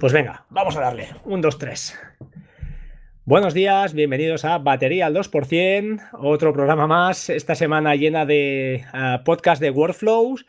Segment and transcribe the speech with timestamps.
[0.00, 1.08] Pues venga, vamos a darle.
[1.24, 1.94] Un, dos, tres.
[3.26, 9.22] Buenos días, bienvenidos a Batería al 2%, otro programa más, esta semana llena de uh,
[9.24, 10.46] podcast de workflows.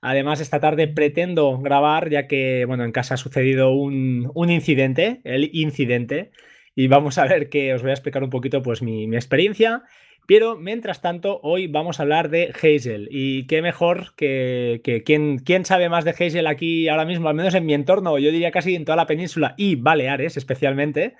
[0.00, 5.20] Además, esta tarde pretendo grabar, ya que, bueno, en casa ha sucedido un, un incidente,
[5.24, 6.30] el incidente,
[6.74, 9.82] y vamos a ver que os voy a explicar un poquito pues mi, mi experiencia
[10.26, 13.08] pero mientras tanto, hoy vamos a hablar de Hazel.
[13.10, 17.34] Y qué mejor que, que ¿quién, quién, sabe más de Hazel aquí ahora mismo, al
[17.34, 21.16] menos en mi entorno, yo diría casi en toda la península y Baleares especialmente.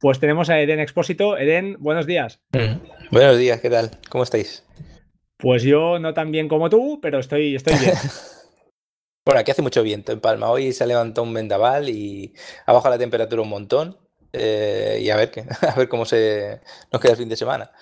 [0.00, 1.36] Pues tenemos a Eden Expósito.
[1.36, 2.40] Eden, buenos días.
[2.52, 3.10] Mm.
[3.10, 3.90] Buenos días, ¿qué tal?
[4.08, 4.64] ¿Cómo estáis?
[5.36, 7.94] Pues yo no tan bien como tú, pero estoy, estoy bien.
[9.24, 10.50] bueno, aquí hace mucho viento en Palma.
[10.50, 12.32] Hoy se ha levantado un vendaval y
[12.66, 13.98] ha bajado la temperatura un montón.
[14.32, 16.60] Eh, y a ver, qué, a ver cómo se
[16.92, 17.72] nos queda el fin de semana.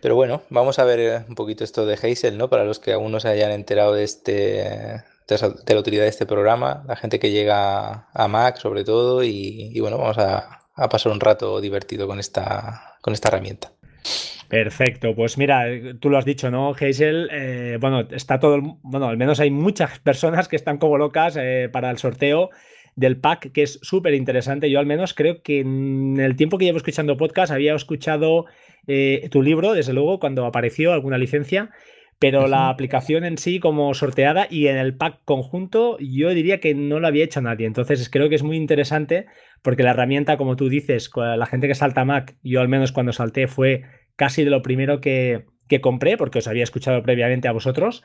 [0.00, 2.48] Pero bueno, vamos a ver eh, un poquito esto de Hazel, ¿no?
[2.48, 5.04] Para los que aún no se hayan enterado de este
[5.38, 9.78] de la utilidad de este programa, la gente que llega a Mac sobre todo, y,
[9.80, 10.58] bueno, vamos a,
[10.90, 13.70] pasar un rato divertido con esta, con esta herramienta.
[14.48, 15.66] Perfecto, pues mira,
[16.00, 16.70] tú lo has dicho, ¿no?
[16.70, 21.36] Hazel, eh, bueno, está todo, bueno, al menos hay muchas personas que están como locas
[21.38, 22.50] eh, para el sorteo
[23.00, 24.70] del pack, que es súper interesante.
[24.70, 28.44] Yo al menos creo que en el tiempo que llevo escuchando podcast había escuchado
[28.86, 31.70] eh, tu libro, desde luego, cuando apareció alguna licencia,
[32.18, 36.74] pero la aplicación en sí como sorteada y en el pack conjunto yo diría que
[36.74, 37.66] no lo había hecho nadie.
[37.66, 39.24] Entonces creo que es muy interesante
[39.62, 43.14] porque la herramienta, como tú dices, la gente que salta Mac, yo al menos cuando
[43.14, 43.84] salté fue
[44.16, 48.02] casi de lo primero que, que compré porque os había escuchado previamente a vosotros.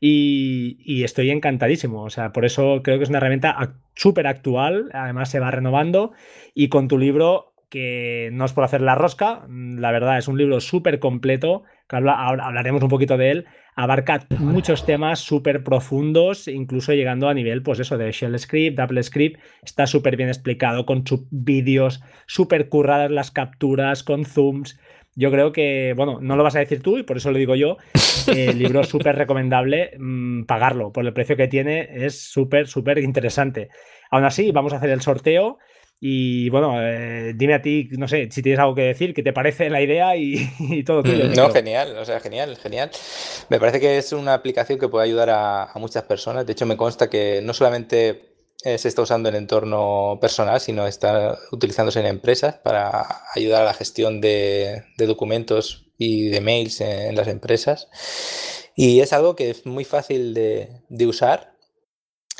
[0.00, 2.02] Y, y, estoy encantadísimo.
[2.02, 4.90] O sea, por eso creo que es una herramienta súper actual.
[4.92, 6.12] Además, se va renovando.
[6.54, 10.28] Y con tu libro que no es por hacer la rosca, mm, la verdad es
[10.28, 16.48] un libro súper completo, que hablaremos un poquito de él, abarca muchos temas súper profundos,
[16.48, 20.86] incluso llegando a nivel, pues eso, de Shell Script, Apple Script, está súper bien explicado,
[20.86, 24.80] con vídeos, súper curradas las capturas, con zooms.
[25.18, 27.54] Yo creo que, bueno, no lo vas a decir tú y por eso lo digo
[27.54, 27.78] yo,
[28.28, 32.98] el libro es súper recomendable mmm, pagarlo, por el precio que tiene es súper, súper
[32.98, 33.70] interesante.
[34.10, 35.58] Aún así, vamos a hacer el sorteo.
[35.98, 39.32] Y bueno, eh, dime a ti, no sé, si tienes algo que decir, qué te
[39.32, 41.24] parece la idea y, y todo tuyo.
[41.34, 42.90] No, genial, o sea, genial, genial.
[43.48, 46.44] Me parece que es una aplicación que puede ayudar a, a muchas personas.
[46.44, 48.35] De hecho, me consta que no solamente
[48.66, 53.66] eh, se está usando en entorno personal, sino está utilizándose en empresas para ayudar a
[53.66, 57.88] la gestión de, documentos y de mails en, las empresas.
[58.74, 61.56] Y es algo que es muy fácil de, de usar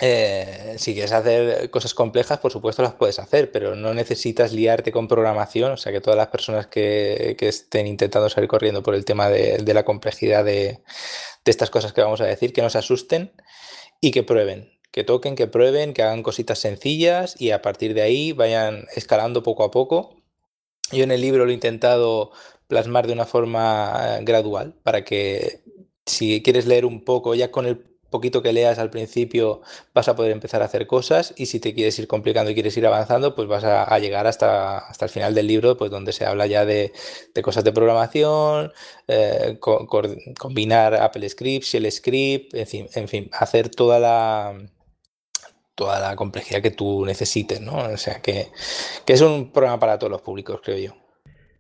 [0.01, 4.93] eh, si quieres hacer cosas complejas, por supuesto las puedes hacer, pero no necesitas liarte
[4.93, 5.73] con programación.
[5.73, 9.31] O sea que todas las personas que, que estén intentando salir corriendo por el tema
[9.31, 10.83] de, de la complejidad de,
[11.45, 13.33] de, estas cosas que vamos a decir, que no se asusten
[14.01, 14.76] y que prueben.
[14.91, 19.43] Que toquen, que prueben, que hagan cositas sencillas y a partir de ahí vayan escalando
[19.43, 20.17] poco a poco.
[20.93, 22.31] Yo en el libro lo he intentado
[22.69, 25.63] plasmar de una forma gradual para que
[26.07, 29.61] si quieres leer un poco ya con el poquito que leas al principio
[29.93, 32.77] vas a poder empezar a hacer cosas y si te quieres ir complicando y quieres
[32.77, 36.25] ir avanzando, pues vas a, llegar hasta, hasta el final del libro, pues donde se
[36.25, 36.93] habla ya de,
[37.35, 38.73] de cosas de programación,
[39.09, 40.03] eh, co co
[40.39, 44.57] combinar Apple Script, Shell Script, en fin, hacer toda la
[45.77, 47.77] toda la complejidad que tú necesites, ¿no?
[47.77, 48.47] O sea que,
[49.05, 51.07] que es un programa para todos los públicos, creo yo.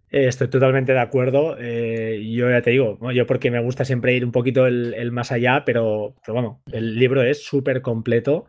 [0.09, 1.57] Estoy totalmente de acuerdo.
[1.61, 3.13] Eh, yo ya te digo, ¿no?
[3.13, 6.63] yo porque me gusta siempre ir un poquito el, el más allá, pero, pero, bueno,
[6.73, 8.47] el libro es súper completo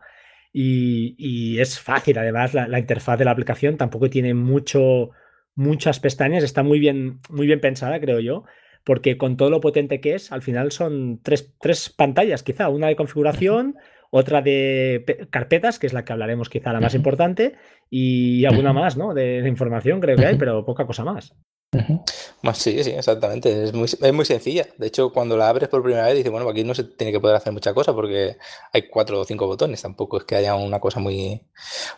[0.52, 2.16] y, y, es fácil.
[2.18, 5.10] Además, la, la, interfaz de la aplicación tampoco tiene mucho,
[5.54, 8.44] muchas pestañas, está muy bien, muy bien pensada, creo yo,
[8.84, 12.86] porque con todo lo potente que es, al final son tres, tres pantallas, quizá, una
[12.86, 13.76] de configuración
[14.10, 17.54] otra de carpetas, que es la que hablaremos quizá la más importante,
[17.90, 19.14] y alguna más, ¿no?
[19.14, 21.34] De, de información creo que hay, pero poca cosa más.
[21.74, 22.54] Uh -huh.
[22.54, 23.64] Sí, sí, exactamente.
[23.64, 24.66] Es muy, es muy sencilla.
[24.78, 27.20] De hecho, cuando la abres por primera vez, dices, bueno, aquí no se tiene que
[27.20, 28.36] poder hacer mucha cosa porque
[28.72, 29.82] hay cuatro o cinco botones.
[29.82, 31.46] Tampoco es que haya una cosa muy,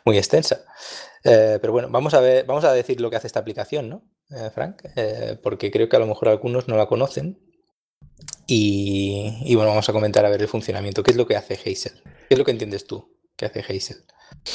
[0.05, 0.65] muy extensa.
[1.23, 4.03] Eh, pero bueno, vamos a ver, vamos a decir lo que hace esta aplicación, ¿no,
[4.31, 4.83] eh, Frank?
[4.97, 7.39] Eh, porque creo que a lo mejor algunos no la conocen.
[8.52, 11.05] Y, y, bueno, vamos a comentar a ver el funcionamiento.
[11.05, 12.02] ¿Qué es lo que hace Hazel?
[12.02, 13.99] ¿Qué es lo que entiendes tú que hace Hazel?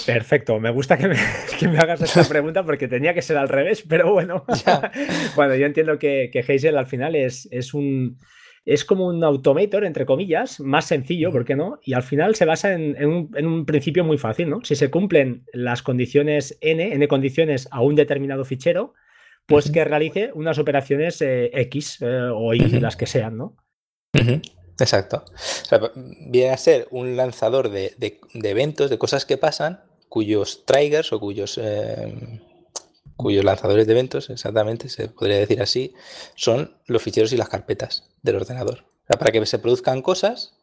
[0.06, 1.16] Perfecto, me gusta que me,
[1.60, 4.44] que me, hagas esta pregunta porque tenía que ser al revés, pero bueno.
[5.38, 8.18] bueno, yo entiendo que, que Hazel al final es, es, un,
[8.66, 11.80] es como un automator, entre comillas, más sencillo, ¿por qué no?
[11.82, 14.60] Y al final se basa en, en, un, en un, principio muy fácil, ¿no?
[14.64, 18.94] Si se cumplen las condiciones n, n condiciones a un determinado fichero,
[19.46, 23.56] pues que realice unas operaciones eh, X eh, o Y, las que sean, ¿no?
[24.80, 25.24] Exacto.
[25.72, 25.92] O
[26.28, 31.60] viene a ser un lanzador de, eventos, de cosas que pasan cuyos triggers o cuyos,
[33.16, 35.94] cuyos lanzadores de eventos, exactamente, se podría decir así,
[36.36, 38.86] son los ficheros y las carpetas del ordenador.
[39.08, 40.54] para que se produzcan cosas,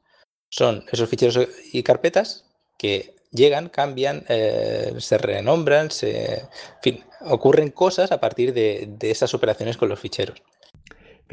[0.49, 2.44] son esos ficheros y carpetas
[2.78, 6.49] que llegan, cambian, eh, se renombran, se, en
[6.82, 10.43] fin, ocurren cosas a partir de, de esas operaciones con los ficheros.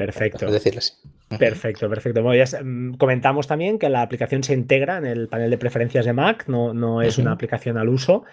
[0.06, 0.46] Perfecto.
[0.46, 0.94] Por decirlo así.
[1.38, 2.22] Perfecto, perfecto.
[2.22, 6.44] Mm, comentamos también que la aplicación se integra en el panel de preferencias de Mac,
[6.48, 8.24] no, no es una aplicación al uso.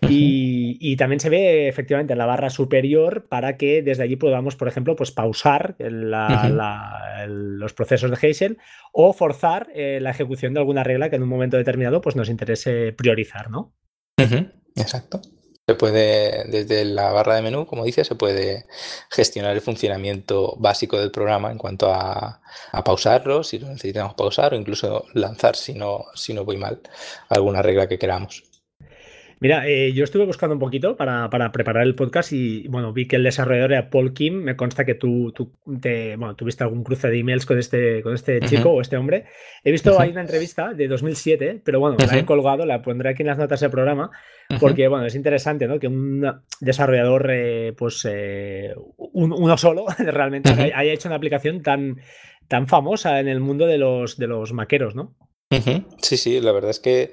[0.00, 4.66] y, también se ve efectivamente en la barra superior para que desde allí podamos, por
[4.66, 8.58] ejemplo, pues pausar los procesos de Hazel
[8.92, 12.28] o forzar eh, la ejecución de alguna regla que en un momento determinado pues, nos
[12.28, 13.72] interese priorizar, ¿no?
[14.74, 15.22] Exacto.
[15.68, 18.66] Se puede, desde la barra de menú, como dice, se puede
[19.10, 22.40] gestionar el funcionamiento básico del programa en cuanto a,
[22.84, 26.80] pausarlo, si lo necesitamos pausar, o incluso lanzar, si no, si no voy mal,
[27.28, 28.51] alguna regla que queramos.
[29.42, 33.16] Mira, eh, yo estuve buscando un poquito para, preparar el podcast y bueno, vi que
[33.16, 34.34] el desarrollador era Paul Kim.
[34.34, 35.50] Me consta que tú, tú
[35.80, 39.24] te, bueno, tuviste algún cruce de emails con este, con este chico o este hombre.
[39.64, 43.22] He visto ahí una entrevista de 2007, pero bueno, la he colgado, la pondré aquí
[43.24, 44.12] en las notas del programa,
[44.60, 45.80] porque bueno, es interesante ¿no?
[45.80, 46.24] que un
[46.60, 51.96] desarrollador, eh, pues eh, uno solo, realmente haya hecho una aplicación tan,
[52.46, 55.16] tan famosa en el mundo de los, de los maqueros, ¿no?
[56.00, 57.12] Sí, sí, la verdad es que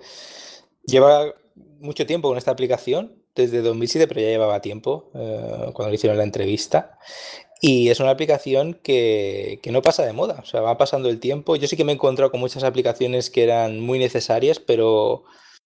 [0.86, 1.34] lleva
[1.80, 6.18] mucho tiempo con esta aplicación, desde 2007, pero ya llevaba tiempo eh, cuando le hicieron
[6.18, 6.98] la entrevista.
[7.62, 11.56] Y es una aplicación que, no pasa de moda, o sea, va pasando el tiempo.
[11.56, 15.24] Yo sí que me he encontrado con muchas aplicaciones que eran muy necesarias, pero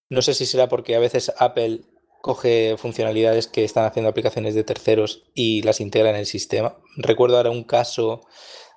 [0.08, 1.82] no sé si será porque a veces Apple
[2.20, 6.78] coge funcionalidades que están haciendo aplicaciones de terceros y las integra en el sistema.
[6.96, 8.22] Recuerdo ahora un caso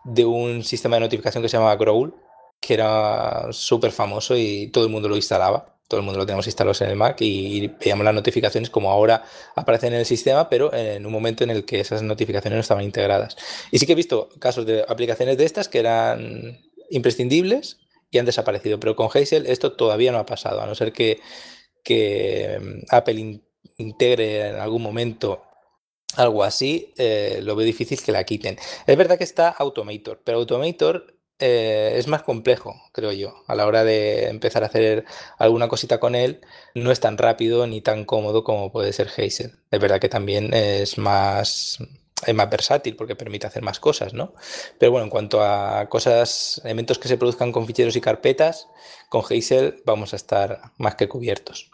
[0.03, 2.13] de un sistema de notificación que se llamaba Growl,
[2.59, 6.45] que era súper famoso y todo el mundo lo instalaba todo el mundo lo tenemos
[6.47, 9.23] instalados en el Mac y veíamos las notificaciones como ahora
[9.55, 12.83] aparecen en el sistema, pero en un momento en el que esas notificaciones no estaban
[12.83, 13.37] integradas.
[13.71, 17.77] Y sí que he visto casos de aplicaciones de estas que eran imprescindibles
[18.11, 21.19] y han desaparecido, pero con Hazel esto todavía no ha pasado, a no ser que,
[22.59, 23.41] mm, Apple
[23.77, 25.43] integre en algún momento
[26.15, 28.57] algo así, eh, lo veo difícil que la quiten.
[28.85, 33.43] Es verdad que está Automator, pero Automator eh, es más complejo, creo yo.
[33.47, 35.05] A la hora de empezar a hacer
[35.37, 36.41] alguna cosita con él,
[36.73, 39.53] no es tan rápido ni tan cómodo como puede ser Hazel.
[39.71, 41.77] Es verdad que también es más,
[42.25, 44.33] es más versátil porque permite hacer más cosas, ¿no?
[44.79, 48.67] Pero bueno, en cuanto a cosas, elementos que se produzcan con ficheros y carpetas,
[49.09, 51.69] con Hazel vamos a estar más que cubiertos.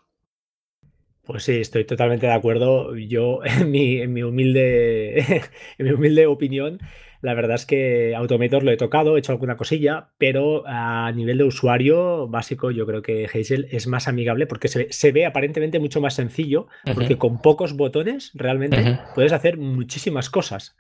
[1.26, 2.96] Pues sí, estoy totalmente de acuerdo.
[2.98, 5.20] Yo, en mi, en mi humilde,
[5.78, 6.80] en mi humilde opinión,
[7.24, 11.38] la verdad es que Automator lo he tocado, he hecho alguna cosilla, pero a nivel
[11.38, 16.02] de usuario básico yo creo que Hazel es más amigable porque se ve, aparentemente mucho
[16.02, 20.76] más sencillo, porque con pocos botones realmente puedes hacer muchísimas cosas.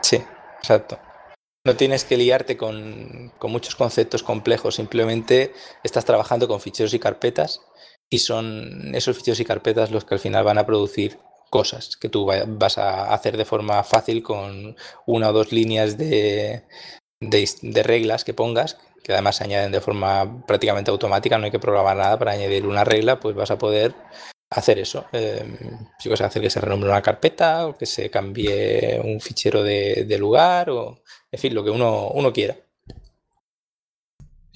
[0.00, 0.18] Sí,
[0.58, 0.98] exacto.
[1.66, 5.52] No tienes que liarte con, con, muchos conceptos complejos, simplemente
[5.84, 7.60] estás trabajando con ficheros y carpetas
[8.08, 11.18] y son esos ficheros y carpetas los que al final van a producir
[11.50, 14.76] cosas que tú vas a hacer de forma fácil con
[15.06, 16.64] una o dos líneas de,
[17.20, 21.58] de, reglas que pongas, que además se añaden de forma prácticamente automática, no hay que
[21.58, 23.94] programar nada para añadir una regla, pues vas a poder
[24.50, 25.06] hacer eso.
[25.12, 25.44] Eh,
[26.08, 30.04] vas a hacer que se renombre una carpeta o que se cambie un fichero de,
[30.04, 32.56] de lugar o, en fin, lo que uno, uno quiera.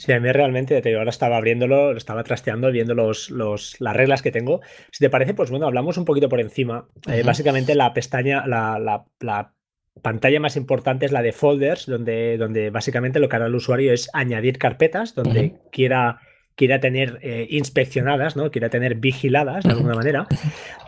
[0.01, 3.95] Sí, a mí realmente, te ahora estaba abriéndolo, lo estaba trasteando, viendo los, los, las
[3.95, 4.63] reglas que tengo.
[4.91, 6.89] Si te parece, pues bueno, hablamos un poquito por encima.
[7.07, 8.79] Eh, básicamente la pestaña, la,
[9.21, 9.53] la,
[10.01, 13.93] pantalla más importante es la de folders, donde, donde básicamente lo que hará el usuario
[13.93, 16.23] es añadir carpetas donde quiera
[16.57, 18.51] quiera tener eh, inspeccionadas, ¿no?
[18.51, 20.27] quiera tener vigiladas de alguna manera.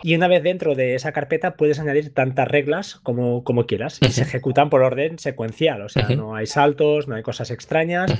[0.03, 3.99] Y una vez dentro de esa carpeta puedes añadir tantas reglas como, como quieras.
[4.01, 8.13] Y se ejecutan por orden secuencial, o sea, no hay saltos, no hay cosas extrañas.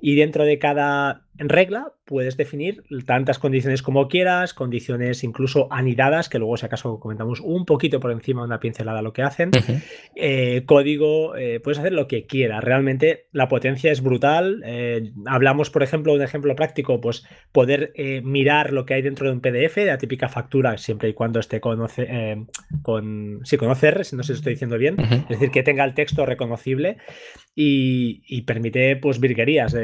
[0.00, 6.28] Y dentro de cada en regla puedes definir tantas condiciones como quieras, condiciones incluso anidadas,
[6.28, 9.50] que luego si acaso comentamos un poquito por encima, una pincelada lo que hacen.
[10.20, 12.64] Eh, código, eh, puedes hacer lo que quieras.
[12.64, 14.62] Realmente la potencia es brutal.
[14.64, 17.92] Eh, hablamos, por ejemplo, un ejemplo práctico, pues poder
[18.24, 21.38] mirar lo que hay dentro de un PDF, de la típica factura, siempre y cuando
[21.38, 22.46] esté conoce,
[22.82, 25.94] con, sí, conocer, si no sé si estoy diciendo bien, es decir, que tenga el
[25.94, 26.96] texto reconocible
[27.54, 29.76] y, permite pues virguerías.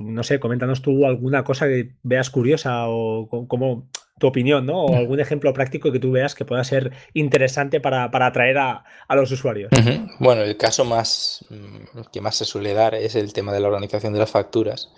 [0.00, 3.88] no sé, coméntanos tú alguna cosa que veas curiosa o como
[4.20, 4.84] tu opinión, ¿no?
[4.84, 9.32] O algún ejemplo práctico que tú veas que pueda ser interesante para, atraer a, los
[9.32, 9.70] usuarios.
[10.18, 13.68] Bueno, el caso más mm, que más se suele dar es el tema de la
[13.68, 14.92] organización de las facturas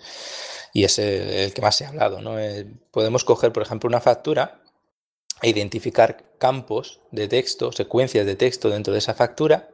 [0.73, 2.37] y es el, que más se ha hablado, ¿no?
[2.37, 4.59] Eh, podemos coger, por ejemplo, una factura
[5.41, 9.69] identificar campos de texto, secuencias de texto dentro de esa factura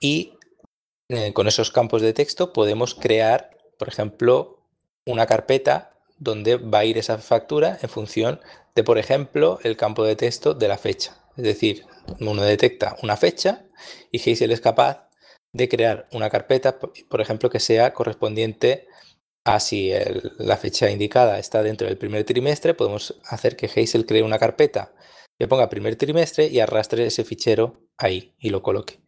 [0.00, 0.34] y
[1.08, 4.59] eh, con esos campos de texto podemos crear, por ejemplo,
[5.06, 8.40] una carpeta donde va a ir esa factura en función
[8.74, 11.16] de, por ejemplo, el campo de texto de la fecha.
[11.36, 11.86] Es decir,
[12.20, 13.64] uno detecta una fecha
[14.10, 15.08] y Hazel es capaz
[15.52, 18.86] de crear una carpeta, por ejemplo, que sea correspondiente
[19.44, 19.90] a si
[20.38, 24.92] la fecha indicada está dentro del primer trimestre, podemos hacer que Hazel cree una carpeta
[25.40, 29.00] le ponga primer trimestre y arrastre ese fichero ahí y lo coloque.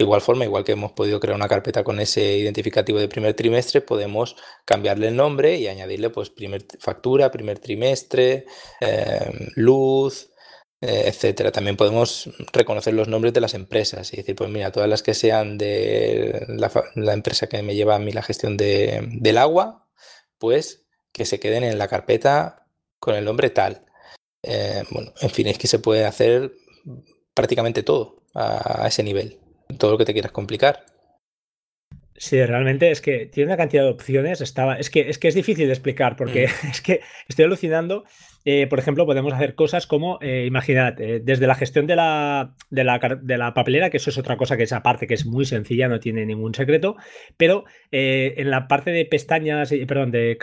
[0.00, 3.34] De igual forma, igual que hemos podido crear una carpeta con ese identificativo de primer
[3.34, 8.46] trimestre, podemos cambiarle el nombre y añadirle pues primer factura, primer trimestre,
[8.80, 10.30] em, luz,
[10.80, 11.52] eh, etcétera.
[11.52, 15.12] También podemos reconocer los nombres de las empresas y decir, pues mira, todas las que
[15.12, 19.86] sean de la, empresa que me lleva a mí la gestión del agua,
[20.38, 22.66] pues que se queden en la carpeta
[22.98, 23.84] con el nombre tal.
[24.42, 26.52] Eh, bueno, en fin, es que se puede hacer
[27.34, 29.38] prácticamente todo a, ese nivel,
[29.78, 30.84] todo lo que te quieras complicar.
[32.20, 34.42] Sí, realmente es que tiene una cantidad de opciones.
[34.42, 36.66] Estaba, es que es que es difícil de explicar porque mm.
[36.70, 38.04] es que estoy alucinando.
[38.44, 42.84] Eh, por ejemplo, podemos hacer cosas como, eh, imaginad, desde la gestión de la, de
[42.84, 46.00] la, papelera, que eso es otra cosa que es aparte, que es muy sencilla, no
[46.00, 46.96] tiene ningún secreto,
[47.36, 50.38] pero en la parte de pestañas, perdón, de,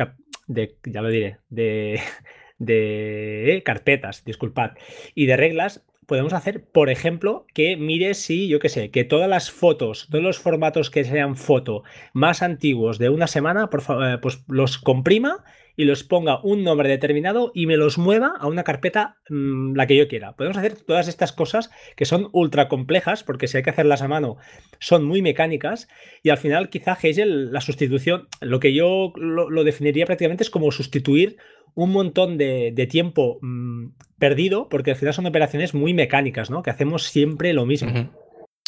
[0.47, 1.99] de, ya lo diré, de,
[2.59, 4.71] de carpetas, disculpad,
[5.15, 9.29] y de reglas, podemos hacer, por ejemplo, que mire si, yo qué sé, que todas
[9.29, 11.83] las fotos, todos los formatos que sean foto
[12.13, 15.43] más antiguos de una semana, por eh, pues los comprima
[15.75, 19.85] y los ponga un nombre determinado y me los mueva a una carpeta mm, la
[19.85, 20.35] que yo quiera.
[20.35, 24.07] Podemos hacer todas estas cosas que son ultra complejas, porque si hay que hacerlas a
[24.07, 24.37] mano,
[24.79, 25.87] son muy mecánicas.
[26.23, 30.71] Y al final, quizá Hegel, la sustitución, lo que yo lo definiría prácticamente es como
[30.71, 31.37] sustituir
[31.77, 36.63] un montón de, tiempo mm, perdido, porque al final son operaciones muy mecánicas, ¿no?
[36.63, 38.11] Que hacemos siempre lo mismo.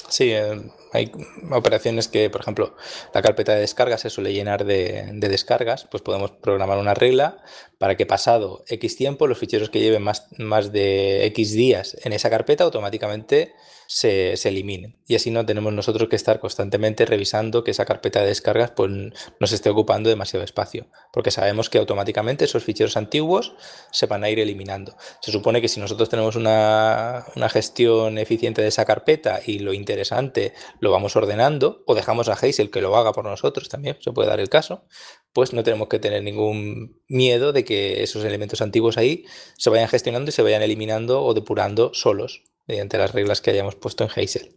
[0.08, 0.62] Sí, eh,
[0.94, 1.12] hay
[1.52, 2.76] operaciones que, por ejemplo,
[3.12, 7.42] la carpeta de descarga se suele llenar de, descargas, pues podemos programar una regla
[7.80, 12.14] para que pasado X tiempo los ficheros que lleven más, más de X días en
[12.14, 13.54] esa carpeta automáticamente
[13.92, 14.96] se, eliminen.
[15.08, 18.92] Y así no tenemos nosotros que estar constantemente revisando que esa carpeta de descargas pues,
[18.92, 23.56] no se esté ocupando demasiado espacio, porque sabemos que automáticamente esos ficheros antiguos
[23.92, 24.96] se van a ir eliminando.
[25.22, 29.74] Se supone que si nosotros tenemos una, una gestión eficiente de esa carpeta y lo
[29.74, 34.12] interesante lo vamos ordenando, o dejamos a Hazel que lo haga por nosotros también, se
[34.12, 34.86] puede dar el caso,
[35.34, 39.26] pues no tenemos que tener ningún miedo de que esos elementos antiguos ahí
[39.58, 43.76] se vayan gestionando y se vayan eliminando o depurando solos mediante las reglas que hayamos
[43.76, 44.50] puesto en Hazel.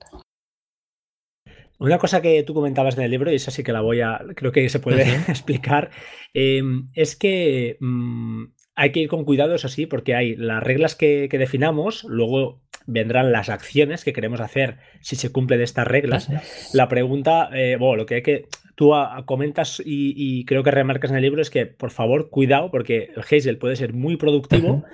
[1.78, 4.20] Una cosa que tú comentabas en el libro, y esa sí que la voy a,
[4.36, 5.90] creo que se puede explicar,
[6.34, 8.44] em, es que mm,
[8.76, 13.32] hay que ir con cuidado, eso sí, porque hay las reglas que, definamos, luego vendrán
[13.32, 16.28] las acciones que queremos hacer si se cumplen estas reglas.
[16.74, 18.92] La pregunta, eh, bueno, lo que hay que, tú
[19.24, 23.22] comentas y, creo que remarcas en el libro es que, por favor, cuidado, porque el
[23.22, 24.84] Hazel puede ser muy productivo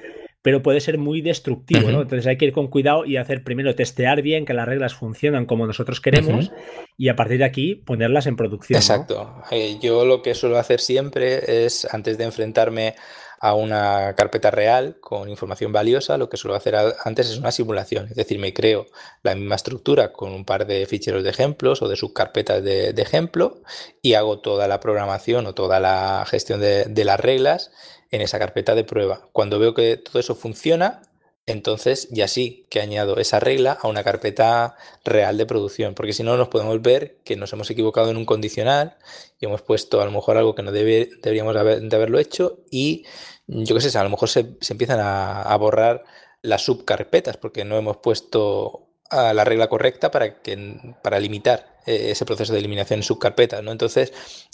[0.42, 2.02] pero puede ser muy destructivo, ¿no?
[2.02, 5.46] Entonces hay que ir con cuidado y hacer primero testear bien que las reglas funcionan
[5.46, 6.52] como nosotros queremos
[6.96, 8.78] y a partir de aquí ponerlas en producción.
[8.78, 9.42] Exacto.
[9.50, 12.94] Eh, yo lo que suelo hacer siempre es, antes de enfrentarme
[13.40, 18.08] a una carpeta real con información valiosa, lo que suelo hacer antes es una simulación,
[18.08, 18.86] es decir, me creo
[19.22, 23.02] la misma estructura con un par de ficheros de ejemplos o de subcarpetas de, de
[23.02, 23.62] ejemplo
[24.02, 27.70] y hago toda la programación o toda la gestión de, de las reglas
[28.10, 29.28] en esa carpeta de prueba.
[29.32, 31.02] Cuando veo que todo eso funciona,
[31.48, 36.22] entonces ya sí que añado esa regla a una carpeta real de producción, porque si
[36.22, 38.98] no nos podemos ver que nos hemos equivocado en un condicional
[39.40, 43.06] y hemos puesto a lo mejor algo que no debe, deberíamos de haberlo hecho y
[43.46, 46.04] yo qué sé, a lo mejor se, empiezan a, borrar
[46.42, 52.10] las subcarpetas porque no hemos puesto a la regla correcta para, que, para limitar eh,
[52.10, 53.62] ese proceso de eliminación en subcarpetas.
[53.62, 53.72] ¿no?
[53.72, 54.12] Entonces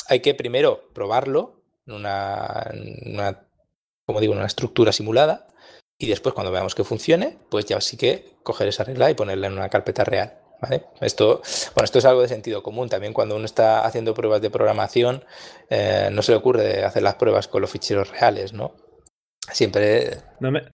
[0.09, 2.71] hay que primero probarlo una,
[3.07, 3.47] una,
[4.07, 5.47] como digo, una estructura simulada
[5.99, 9.47] y después cuando veamos que funcione, pues ya sí que coger esa regla y ponerla
[9.47, 10.39] en una carpeta real.
[10.61, 10.85] ¿vale?
[11.01, 11.43] Esto,
[11.75, 12.89] bueno, esto es algo de sentido común.
[12.89, 15.25] También cuando uno está haciendo pruebas de programación,
[15.71, 18.75] eh, no se le ocurre hacer las pruebas con los ficheros reales, ¿no?
[19.53, 20.19] Siempre...
[20.41, 20.69] No me...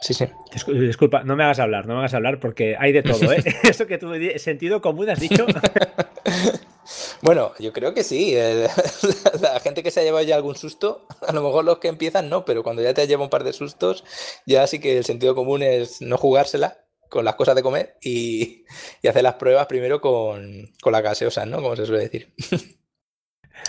[0.00, 0.26] Sí, sí.
[0.66, 3.42] Disculpa, no me hagas hablar, no me hagas hablar porque hay de todo, ¿eh?
[3.62, 5.46] Eso que tú, sentido común has dicho.
[7.22, 8.34] Bueno, yo creo que sí.
[9.40, 12.28] La gente que se ha llevado ya algún susto, a lo mejor los que empiezan
[12.28, 14.04] no, pero cuando ya te lleva un par de sustos,
[14.46, 18.64] ya sí que el sentido común es no jugársela con las cosas de comer y,
[19.08, 21.62] hacer las pruebas primero con, con la gaseosa, ¿no?
[21.62, 22.32] Como se suele decir.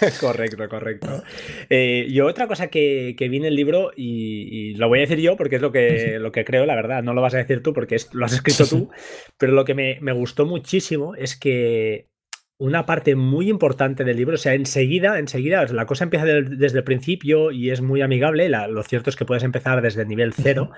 [0.20, 1.24] correcto, correcto.
[1.70, 5.38] Eh, yo otra cosa que, vi en el libro, y, lo voy a decir yo
[5.38, 7.74] porque es lo que, lo que creo, la verdad, no lo vas a decir tú
[7.74, 8.90] porque lo has escrito tú,
[9.38, 12.10] pero lo que me, me gustó muchísimo es que
[12.58, 14.36] una parte muy importante del libro.
[14.36, 18.50] O sea, enseguida, enseguida, la cosa empieza desde el principio y es muy amigable.
[18.50, 20.72] lo cierto es que puedes empezar desde el nivel cero,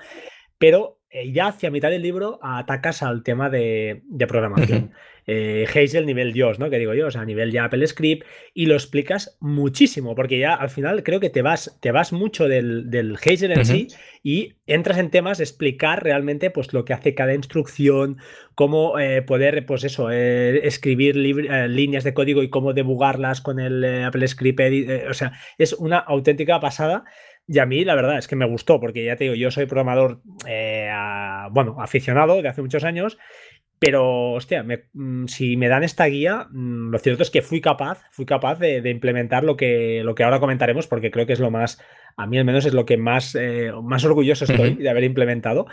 [0.58, 4.92] pero eh, ya hacia mitad del libro atacas al tema de, programación.
[5.30, 6.70] Eh, Hazel nivel Dios, ¿no?
[6.70, 10.54] Que digo yo, o sea, nivel ya Apple Script, y lo explicas muchísimo, porque ya
[10.54, 13.88] al final creo que te vas, te vas mucho del, del Hazel en sí
[14.22, 18.16] y entras en temas de explicar realmente pues lo que hace cada instrucción,
[18.54, 24.26] cómo eh, poder, pues eso, escribir líneas de código y cómo debugarlas con el Apple
[24.26, 24.60] Script.
[25.10, 27.04] o sea, es una auténtica pasada.
[27.48, 29.64] Y a mí la verdad es que me gustó, porque ya te digo, yo soy
[29.66, 30.90] programador, eh,
[31.50, 33.18] bueno, aficionado de hace muchos años,
[33.78, 38.02] pero, hostia, mm, si me dan esta guía, mm, lo cierto es que fui capaz,
[38.10, 41.50] fui capaz de, implementar lo que, lo que ahora comentaremos, porque creo que es lo
[41.50, 41.80] más,
[42.18, 45.66] a mí al menos es lo que más, eh, más orgulloso estoy de haber implementado.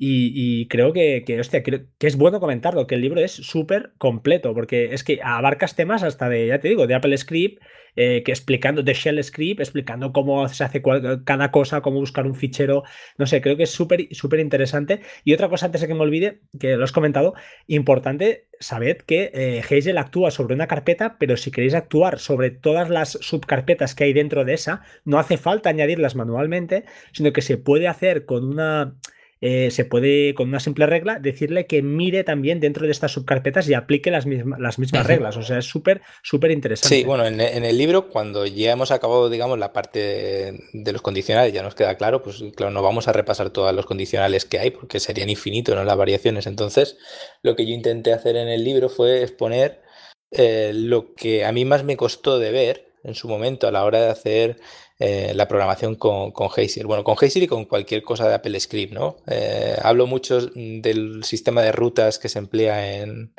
[0.00, 4.54] Y, creo que, que, hostia, que es bueno comentarlo, que el libro es súper completo,
[4.54, 7.60] porque es que abarcas temas hasta de, ya te digo, de Apple Script,
[7.96, 10.80] eh, que explicando de Shell Script, explicando cómo se hace
[11.24, 12.84] cada cosa, cómo buscar un fichero.
[13.16, 15.00] No sé, creo que es súper, súper interesante.
[15.24, 17.34] Y otra cosa antes de que me olvide, que lo has comentado,
[17.66, 22.90] importante, sabed que eh, Hazel actúa sobre una carpeta, pero si queréis actuar sobre todas
[22.90, 27.58] las subcarpetas que hay dentro de esa, no hace falta añadirlas manualmente, sino que se
[27.58, 28.96] puede hacer con una
[29.40, 33.68] eh, se puede, con una simple regla, decirle que mire también dentro de estas subcarpetas
[33.68, 35.36] y aplique las, mismas, las mismas reglas.
[35.36, 36.96] O sea, es súper, súper interesante.
[36.96, 41.52] Sí, bueno, en, el libro, cuando ya hemos acabado, digamos, la parte de, los condicionales,
[41.52, 44.70] ya nos queda claro, pues claro, no vamos a repasar todos los condicionales que hay,
[44.70, 45.84] porque serían infinitos ¿no?
[45.84, 46.46] las variaciones.
[46.46, 46.98] Entonces,
[47.42, 49.82] lo que yo intenté hacer en el libro fue exponer
[50.30, 53.84] eh, lo que a mí más me costó de ver en su momento a la
[53.84, 54.60] hora de hacer
[55.00, 56.86] eh, la programación con, con Hazel.
[56.86, 59.16] Bueno, con Hazel y con cualquier cosa de Apple Script, ¿no?
[59.28, 63.32] Eh, hablo mucho del sistema de rutas que se emplea en,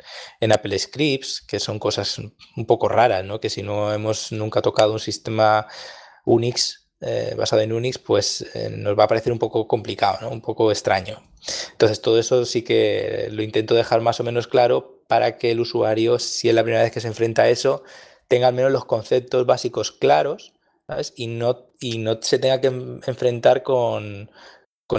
[0.52, 3.40] Apple Scripts, que son cosas un poco raras, ¿no?
[3.40, 5.66] Que si no hemos nunca tocado un sistema
[6.24, 10.30] Unix eh, basado en Unix, pues nos va a parecer un poco complicado, ¿no?
[10.30, 11.22] Un poco extraño.
[11.72, 15.60] Entonces, todo eso sí que lo intento dejar más o menos claro para que el
[15.60, 17.82] usuario, si es la primera vez que se enfrenta a eso,
[18.30, 20.52] tenga al menos los conceptos básicos claros
[21.16, 24.30] y no, y no se tenga que enfrentar con,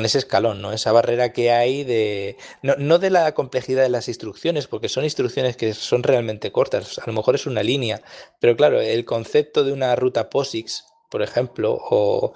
[0.03, 0.73] ese escalón, ¿no?
[0.73, 2.37] Esa barrera que hay de.
[2.61, 6.99] No, de la complejidad de las instrucciones, porque son instrucciones que son realmente cortas.
[6.99, 8.01] A lo mejor es una línea.
[8.39, 12.33] Pero claro, el concepto de una ruta POSIX, por ejemplo, o,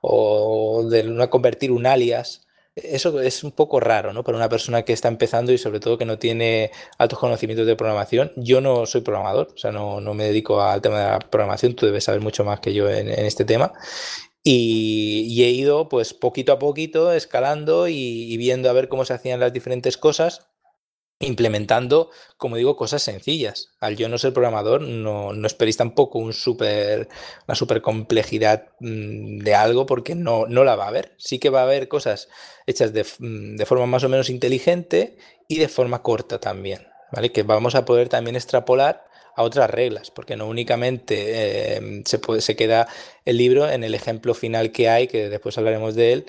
[0.00, 2.45] o de una convertir un alias
[2.76, 4.22] eso es un poco raro, ¿no?
[4.22, 7.74] Para una persona que está empezando y sobre todo que no tiene altos conocimientos de
[7.74, 8.32] programación.
[8.36, 11.86] Yo no soy programador, o sea, no, me dedico al tema de la programación, tú
[11.86, 13.72] debes saber mucho más que yo en, este tema.
[14.44, 19.40] Y, he ido pues poquito a poquito escalando y, viendo a ver cómo se hacían
[19.40, 20.48] las diferentes cosas
[21.18, 23.70] implementando, como digo, cosas sencillas.
[23.80, 26.32] Al yo no ser programador, no, no esperéis tampoco un
[27.46, 31.14] una super complejidad mm, de algo porque no, no la va a haber.
[31.18, 32.28] Sí que va a haber cosas
[32.66, 35.16] hechas de, mm, de forma más o menos inteligente
[35.48, 37.32] y de forma corta también, ¿vale?
[37.32, 42.40] Que vamos a poder también extrapolar a otras reglas, porque no únicamente eh, se, puede,
[42.40, 42.88] se queda
[43.24, 46.26] el libro en el ejemplo final que hay, que después hablaremos de él,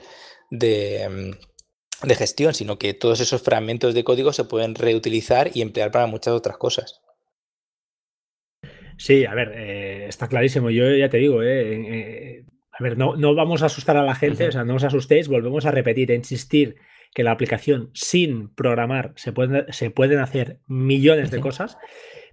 [0.50, 1.48] de mm,
[2.04, 6.08] de gestión, sino que todos esos fragmentos de código se pueden reutilizar y emplear para
[6.08, 7.02] muchas otras cosas.
[8.98, 10.70] Sí, a ver, eh, está clarísimo.
[10.70, 14.16] Yo ya te digo, eh, eh, a ver, no, no, vamos a asustar a la
[14.16, 16.76] gente, o sea, no os asustéis, volvemos a repetir, a insistir
[17.14, 21.78] que la aplicación sin programar se pueden, se pueden hacer millones de cosas,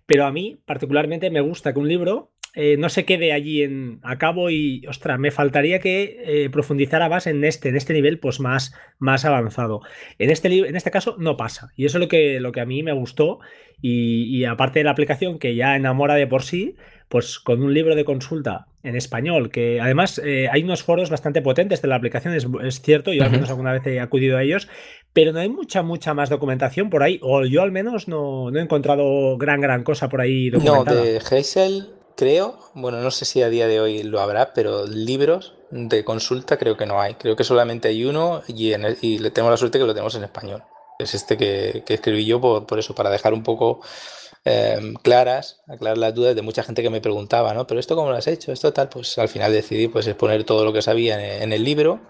[0.07, 3.99] pero a mí particularmente me gusta que un libro eh, no se quede allí en
[4.03, 8.21] a cabo y, ostras, me faltaría que eh, profundizara más en este, en este nivel
[8.21, 9.81] pues más, más avanzado.
[10.19, 12.67] En este, en este caso no pasa y eso es lo que, lo que a
[12.67, 13.40] mí me gustó
[13.81, 16.77] y, aparte de la aplicación que ya enamora de por sí,
[17.09, 21.43] pues con un libro de consulta en español, que además eh, hay unos foros bastante
[21.43, 24.69] potentes de la aplicación, es, cierto, yo al menos alguna vez he acudido a ellos,
[25.12, 28.61] pero no hay mucha, mucha más documentación por ahí, o yo al menos no, he
[28.61, 31.01] encontrado gran, gran cosa por ahí documentada.
[31.01, 34.87] No, de Hazel creo, bueno, no sé si a día de hoy lo habrá, pero
[34.87, 37.14] libros de consulta creo que no hay.
[37.14, 40.14] Creo que solamente hay uno y, en y le tenemos la suerte que lo tenemos
[40.14, 40.62] en español.
[40.98, 43.81] Es este que, escribí yo por, eso, para dejar un poco
[44.44, 47.66] em, claras, aclarar las dudas de mucha gente que me preguntaba, ¿no?
[47.66, 50.64] Pero esto cómo lo has hecho, esto tal, pues al final decidí pues exponer todo
[50.64, 52.00] lo que sabía en, el libro,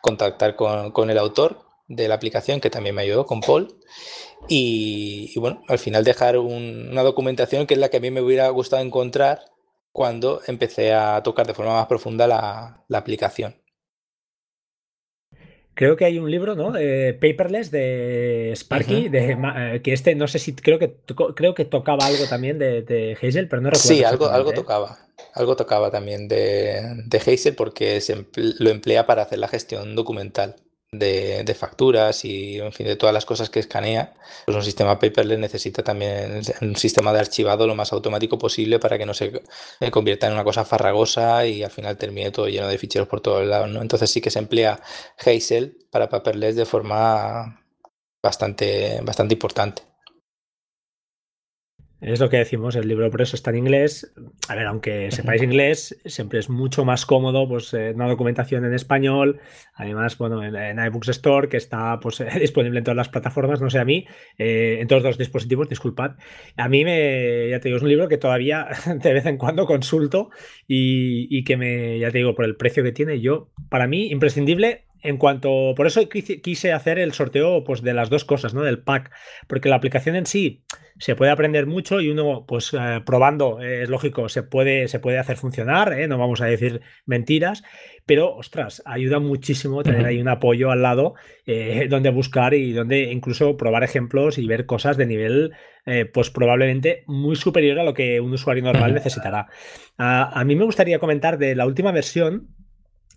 [0.00, 3.74] contactar con, el autor de la aplicación que también me ayudó, con Paul,
[4.46, 8.48] y, bueno, al final dejar una documentación que es la que a mí me hubiera
[8.50, 9.40] gustado encontrar
[9.90, 13.56] cuando empecé a tocar de forma más profunda la, aplicación.
[15.74, 16.72] Creo que hay un libro, ¿no?
[16.72, 20.96] Paperless de Sparky, de, eh, que este, no sé si creo que
[21.36, 23.88] creo que tocaba algo también de, de Hazel, pero no recuerdo.
[23.88, 24.98] Sí, algo, algo tocaba.
[25.34, 30.56] Algo tocaba también de, de Hazel porque se lo emplea para hacer la gestión documental
[30.92, 34.14] de, facturas y en fin de todas las cosas que escanea,
[34.46, 38.96] pues un sistema paperless necesita también un sistema de archivado lo más automático posible para
[38.96, 39.42] que no se
[39.80, 43.20] eh, convierta en una cosa farragosa y al final termine todo lleno de ficheros por
[43.20, 43.68] todos lados.
[43.68, 43.82] ¿no?
[43.82, 44.80] Entonces sí que se emplea
[45.18, 47.62] Hazel para paperless de forma
[48.22, 49.82] bastante, bastante importante.
[52.00, 54.12] Es lo que decimos, el libro por eso está en inglés.
[54.48, 58.72] A ver, aunque sepáis inglés, siempre es mucho más cómodo pues eh, una documentación en
[58.72, 59.40] español.
[59.74, 63.80] Además, bueno, en, iBooks Store, que está pues, disponible en todas las plataformas, no sé
[63.80, 64.06] a mí,
[64.38, 66.12] eh, en todos los dispositivos, disculpad.
[66.56, 69.66] A mí me, ya te digo, es un libro que todavía de vez en cuando
[69.66, 70.30] consulto
[70.68, 74.08] y, y que me, ya te digo, por el precio que tiene, yo, para mí,
[74.10, 78.62] imprescindible en cuanto, por eso quise hacer el sorteo pues, de las dos cosas, ¿no?
[78.62, 79.10] Del pack,
[79.46, 80.64] porque la aplicación en sí
[80.98, 84.98] se puede aprender mucho y uno, pues eh, probando, eh, es lógico, se puede, se
[84.98, 86.08] puede hacer funcionar, ¿eh?
[86.08, 87.62] no vamos a decir mentiras,
[88.04, 91.14] pero ostras, ayuda muchísimo tener ahí un apoyo al lado
[91.88, 95.52] donde buscar y donde incluso probar ejemplos y ver cosas de nivel,
[96.12, 99.46] pues probablemente muy superior a lo que un usuario normal necesitará.
[99.96, 102.48] a mí me gustaría comentar de la última versión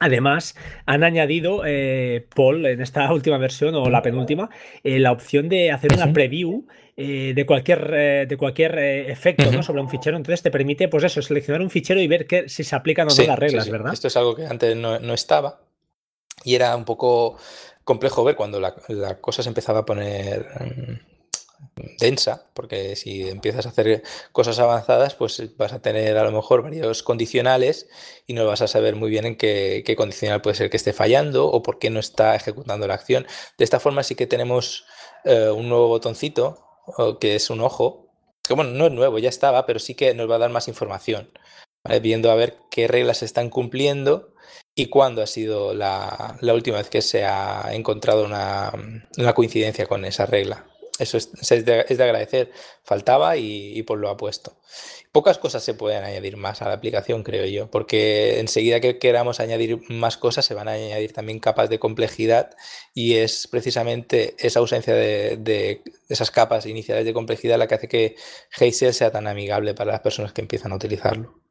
[0.02, 0.56] Además,
[0.88, 4.50] han añadido, eh, Paul, en esta última versión o la penúltima,
[4.84, 6.66] eh, la opción de hacer una preview
[6.98, 10.18] eh, de cualquier, de cualquier efecto sobre un fichero.
[10.18, 13.16] Entonces te permite, pues eso, seleccionar un fichero y ver que, si se aplican o
[13.16, 13.94] no las reglas, ¿verdad?
[13.94, 15.60] Esto es algo que antes no, estaba
[16.44, 17.38] y era un poco
[17.84, 21.11] complejo ver cuando la, la cosa se empezaba a poner mm,
[22.00, 26.64] densa, porque si empiezas a hacer cosas avanzadas, pues vas a tener a lo mejor
[26.64, 27.88] varios condicionales
[28.28, 31.48] y no vas a saber muy bien en qué, condicional puede ser que esté fallando
[31.48, 33.26] o por qué no está ejecutando la acción.
[33.58, 34.86] De esta forma sí que tenemos
[35.24, 36.66] eh, un nuevo botoncito,
[37.20, 38.08] que es un ojo,
[38.44, 40.68] que bueno, no es nuevo, ya estaba, pero sí que nos va a dar más
[40.68, 41.32] información,
[42.02, 44.34] viendo a ver qué reglas se están cumpliendo
[44.74, 50.26] y cuándo ha sido la, última vez que se ha encontrado una coincidencia con esa
[50.26, 50.71] regla.
[51.02, 52.52] Eso es, de, agradecer.
[52.84, 54.56] Faltaba y, por lo ha puesto.
[55.12, 59.40] Pocas cosas se pueden añadir más a la aplicación, creo yo, porque enseguida que queramos
[59.40, 62.52] añadir más cosas, se van a añadir también capas de complejidad
[62.94, 68.16] y es precisamente esa ausencia de, esas capas iniciales de complejidad la que hace que
[68.56, 71.42] Hazel sea tan amigable para las personas que empiezan a utilizarlo.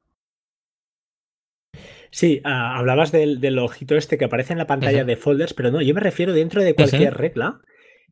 [2.12, 5.82] Sí, ah, hablabas del, ojito este que aparece en la pantalla de folders, pero no,
[5.82, 7.60] yo me refiero dentro de cualquier regla.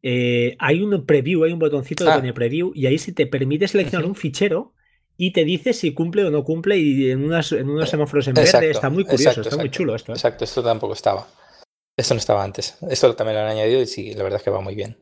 [0.03, 2.35] Eh, hay un preview, hay un botoncito de ah.
[2.35, 4.75] preview y ahí se te permite seleccionar un fichero
[5.17, 8.35] y te dice si cumple o no cumple y en, unas, en unos semáforos en
[8.35, 10.13] verde está muy curioso, está muy chulo esto.
[10.13, 10.15] ¿eh?
[10.15, 11.27] Exacto, esto tampoco estaba.
[11.97, 12.79] Esto no estaba antes.
[12.89, 14.97] Esto también lo han añadido y sí, la verdad es que va muy bien.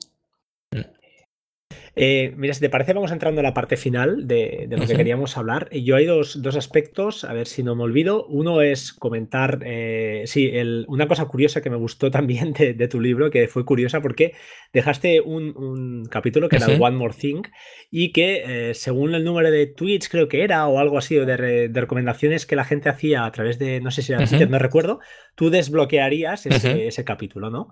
[1.98, 5.38] Eh, mira, si te parece, vamos entrando a la parte final de, lo que queríamos
[5.38, 5.70] hablar.
[5.72, 8.26] Yo hay dos, aspectos, a ver si no me olvido.
[8.26, 10.52] Uno es comentar, eh, sí,
[10.88, 14.35] una cosa curiosa que me gustó también de, tu libro, que fue curiosa porque
[14.74, 17.42] dejaste un, capítulo que era One More Thing
[17.90, 21.70] y que eh, según el número de tweets creo que era o algo así, de,
[21.72, 25.00] recomendaciones que la gente hacía a través de, no sé si era Twitter, no recuerdo,
[25.35, 27.70] tú desbloquearías ese, ese capítulo, ¿no?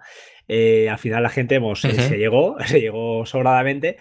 [0.48, 3.96] Eh, al final la gente pues, se llegó, se llegó sobradamente.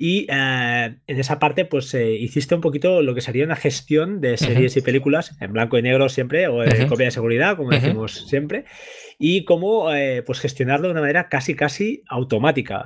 [0.00, 4.20] Y eh, en esa parte, pues eh, hiciste un poquito lo que sería una gestión
[4.20, 7.70] de series y películas en blanco y negro siempre, o en copia de seguridad, como
[7.70, 8.64] decimos siempre,
[9.18, 9.88] y cómo
[10.24, 12.84] pues gestionarlo de una manera casi, casi automática.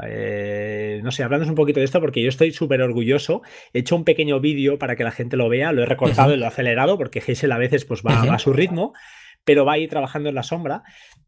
[1.02, 3.42] no sé, hablándonos un poquito de esto, porque yo estoy súper orgulloso.
[3.74, 6.38] He hecho un pequeño vídeo para que la gente lo vea, lo he recortado y
[6.38, 8.94] lo he acelerado, porque Geisel a veces pues, va a su ritmo
[9.44, 10.82] pero va a ir trabajando en la sombra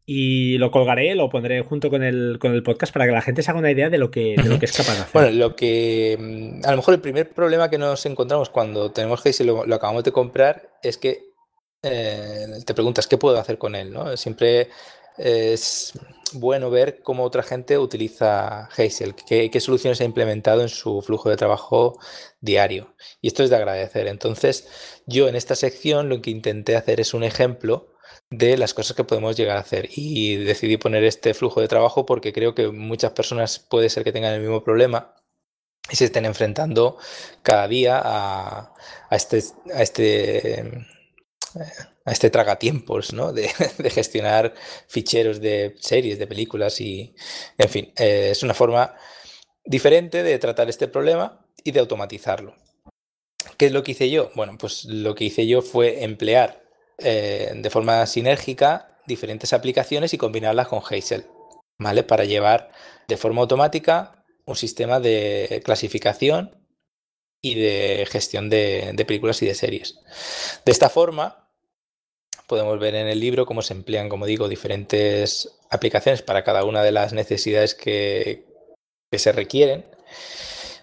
[0.05, 3.41] y lo colgaré, lo pondré junto con el, con el podcast para que la gente
[3.41, 5.13] se haga una idea de lo que, lo que es capaz de hacer.
[5.13, 9.21] Bueno, lo que mm, a lo mejor el primer problema que nos encontramos cuando tenemos
[9.21, 11.23] que lo, lo acabamos de comprar es que
[11.81, 14.15] eh, te preguntas qué puedo hacer con él, ¿no?
[14.15, 14.69] Siempre
[15.17, 15.93] es
[16.33, 21.29] bueno ver cómo otra gente utiliza Hazel, qué, qué, soluciones ha implementado en su flujo
[21.29, 21.99] de trabajo
[22.41, 22.95] diario.
[23.21, 24.07] Y esto es de agradecer.
[24.07, 24.67] Entonces,
[25.05, 27.94] yo en esta sección lo que intenté hacer es un ejemplo
[28.29, 29.89] de las cosas que podemos llegar a hacer.
[29.95, 34.11] Y decidí poner este flujo de trabajo porque creo que muchas personas puede ser que
[34.11, 35.15] tengan el mismo problema
[35.89, 36.97] y se estén enfrentando
[37.43, 38.73] cada día a,
[39.11, 40.85] este, a este,
[42.05, 43.33] a este tragatiempos ¿no?
[43.33, 43.47] de,
[43.89, 44.53] gestionar
[44.87, 47.15] ficheros de series, de películas y,
[47.57, 48.95] en fin, eh, es una forma
[49.63, 52.55] diferente de tratar este problema y de automatizarlo.
[53.57, 54.31] ¿Qué es lo que hice yo?
[54.35, 56.64] Bueno, pues lo que hice yo fue emplear
[56.97, 61.25] eh, de forma sinérgica diferentes aplicaciones y combinarlas con Hazel,
[61.77, 62.03] ¿vale?
[62.03, 62.71] Para llevar
[63.07, 66.65] de forma automática un sistema de clasificación
[67.41, 69.99] y de gestión de, películas y de series.
[70.65, 71.47] De esta forma,
[72.47, 76.81] podemos ver en el libro cómo se emplean, como digo, diferentes aplicaciones para cada una
[76.81, 78.45] de las necesidades que,
[79.11, 79.85] se requieren,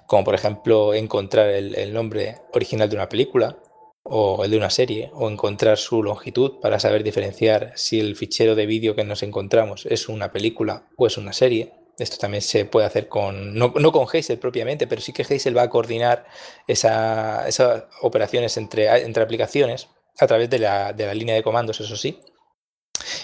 [0.06, 3.58] como por ejemplo encontrar el, nombre original de una película
[4.04, 8.54] o el de una serie, o encontrar su longitud para saber diferenciar si el fichero
[8.54, 11.72] de vídeo que nos encontramos es una película o es una serie.
[11.98, 15.62] Esto también se puede hacer con, no, con Hazel propiamente, pero sí que Hazel va
[15.62, 16.26] a coordinar
[16.66, 17.60] esas
[18.00, 19.88] operaciones entre, aplicaciones
[20.18, 22.18] a través de la, de la línea de comandos, eso sí.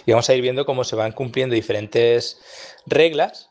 [0.07, 2.41] Y vamos a ir viendo cómo se van cumpliendo diferentes
[2.87, 3.51] reglas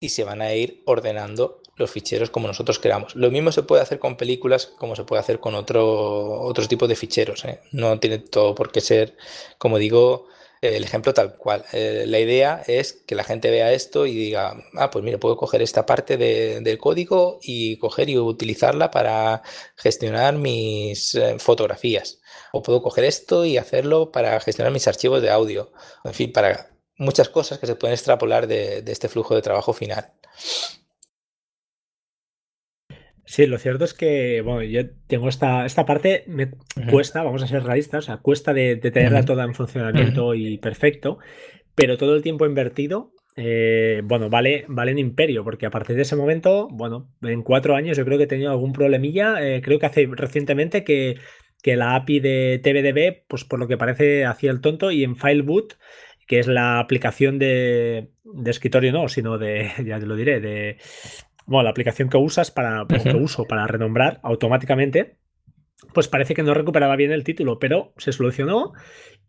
[0.00, 3.14] y se van a ir ordenando los ficheros como nosotros queramos.
[3.16, 6.88] Lo mismo se puede hacer con películas como se puede hacer con otro, otros tipos
[6.88, 7.44] de ficheros.
[7.44, 7.60] ¿eh?
[7.72, 9.16] No tiene todo por qué ser,
[9.58, 10.26] como digo,
[10.60, 11.64] el ejemplo tal cual.
[11.72, 15.36] Eh, la idea es que la gente vea esto y diga, ah, pues mire, puedo
[15.36, 19.42] coger esta parte del código y coger y utilizarla para
[19.76, 22.20] gestionar mis eh, fotografías.
[22.52, 25.72] O puedo coger esto y hacerlo para gestionar mis archivos de audio.
[26.04, 30.12] En fin, para muchas cosas que se pueden extrapolar de, este flujo de trabajo final.
[33.28, 36.48] Sí, lo cierto es que, bueno, yo tengo esta, esta parte, me
[36.90, 41.18] cuesta, vamos a ser realistas, o sea, cuesta de, tenerla toda en funcionamiento y perfecto,
[41.74, 46.02] pero todo el tiempo invertido, eh, bueno, vale, vale en imperio, porque a partir de
[46.02, 49.78] ese momento, bueno, en cuatro años yo creo que he tenido algún problemilla, eh, creo
[49.78, 51.18] que hace recientemente que,
[51.62, 55.16] que la API de TBDB, pues por lo que parece hacía el tonto, y en
[55.16, 55.74] FileBoot
[56.28, 58.10] que es la aplicación de,
[58.44, 60.76] escritorio, no, sino de, ya te lo diré, de,
[61.48, 65.16] bueno, la aplicación que usas para, que uso para renombrar automáticamente,
[65.92, 68.72] pues parece que no recuperaba bien el título, pero se solucionó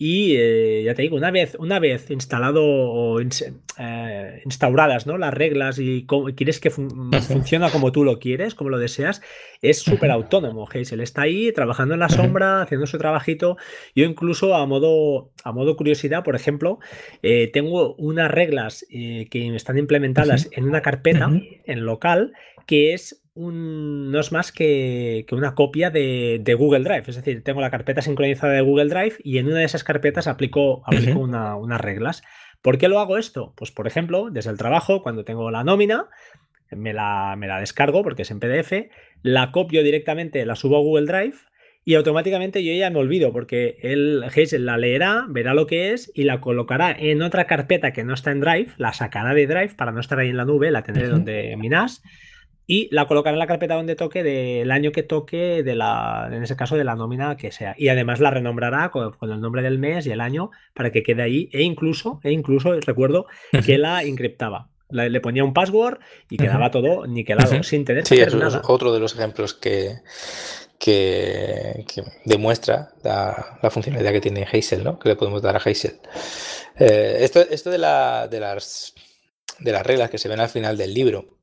[0.01, 5.17] y eh, ya te digo, una vez, una vez instalado o eh, instauradas ¿no?
[5.17, 6.07] las reglas y
[6.37, 9.21] quieres que funcione como tú lo quieres, como lo deseas,
[9.61, 10.69] es súper autónomo.
[10.69, 13.57] Hazel está ahí trabajando en la sombra, haciendo su trabajito.
[13.93, 16.79] Yo incluso a modo, a modo curiosidad, por ejemplo,
[17.21, 21.29] eh, tengo unas reglas que están implementadas en una carpeta
[21.65, 22.31] en local
[22.65, 27.03] que es no es más que, una copia de, Google Drive.
[27.07, 30.27] Es decir, tengo la carpeta sincronizada de Google Drive y en una de esas carpetas
[30.27, 30.83] aplico,
[31.15, 32.21] unas reglas.
[32.61, 33.53] ¿Por qué lo hago esto?
[33.55, 36.07] Pues, por ejemplo, desde el trabajo, cuando tengo la nómina,
[36.71, 38.89] me la, me la descargo porque es en PDF,
[39.23, 41.37] la copio directamente, la subo a Google Drive
[41.85, 46.11] y automáticamente yo ya me olvido porque el Hazel la leerá, verá lo que es
[46.13, 49.75] y la colocará en otra carpeta que no está en Drive, la sacará de Drive
[49.75, 52.03] para no estar ahí en la nube, la tendré donde minas
[52.69, 56.43] y la colocaré en la carpeta donde toque del año que toque, de la, en
[56.43, 57.73] ese caso de la nómina que sea.
[57.75, 61.23] Y además la renombrará con, el nombre del mes y el año para que quede
[61.23, 61.49] ahí.
[61.51, 63.25] E incluso, e incluso recuerdo
[63.65, 64.69] que la encriptaba.
[64.91, 65.97] Le, ponía un password
[66.29, 69.95] y quedaba todo niquelado, sin tener sí, es otro de los ejemplos que,
[70.77, 71.85] que,
[72.25, 74.99] demuestra la, funcionalidad que tiene Hazel, ¿no?
[74.99, 75.99] Que le podemos dar a Hazel.
[76.77, 78.93] Eh, esto esto de, la, de, las,
[79.57, 81.38] de las reglas que se ven al final del libro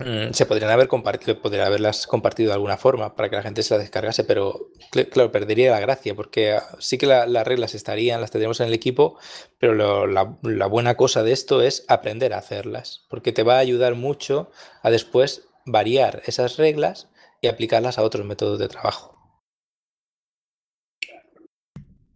[0.00, 3.74] se podrían haber compartido, podría haberlas compartido de alguna forma para que la gente se
[3.74, 4.70] las descargase, pero
[5.12, 8.72] claro, perdería la gracia, porque ah, sí que las reglas estarían, las tendríamos en el
[8.72, 9.18] equipo,
[9.58, 13.60] pero la, la, buena cosa de esto es aprender a hacerlas, porque te va a
[13.60, 14.50] ayudar mucho
[14.82, 17.08] a después variar esas reglas
[17.40, 19.14] y aplicarlas a otros métodos de trabajo.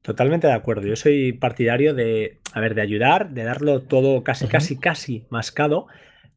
[0.02, 0.86] Totalmente de acuerdo.
[0.86, 5.86] Yo soy partidario de, a ver, de ayudar, de darlo todo casi, casi, casi mascado,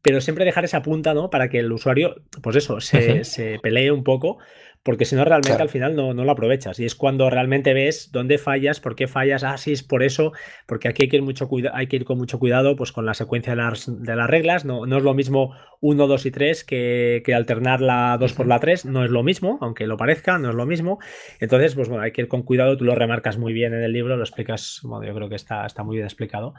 [0.02, 1.30] pero siempre dejar esa punta, ¿no?
[1.30, 4.38] Para que el usuario, pues eso, se, se pelee un poco,
[4.82, 6.80] porque si no, realmente al final no, no, lo aprovechas.
[6.80, 10.32] Y es cuando realmente ves dónde fallas, por qué fallas, ah, sí, es por eso,
[10.66, 13.14] porque aquí hay que ir, mucho hay que ir con mucho cuidado pues, con la
[13.14, 14.64] secuencia de las, de las reglas.
[14.64, 18.48] No, no, es lo mismo 1, 2 y 3 que, que, alternar la 2 por
[18.48, 20.98] la 3, no es lo mismo, aunque lo parezca, no es lo mismo.
[21.38, 23.92] Entonces, pues bueno, hay que ir con cuidado, tú lo remarcas muy bien en el
[23.92, 26.54] libro, lo explicas, bueno, yo creo que está, está muy bien explicado.